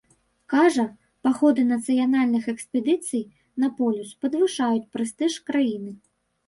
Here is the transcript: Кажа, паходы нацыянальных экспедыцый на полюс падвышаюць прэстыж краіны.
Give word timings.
Кажа, 0.53 0.85
паходы 1.27 1.65
нацыянальных 1.73 2.43
экспедыцый 2.55 3.23
на 3.65 3.73
полюс 3.79 4.09
падвышаюць 4.27 4.85
прэстыж 4.99 5.33
краіны. 5.51 5.91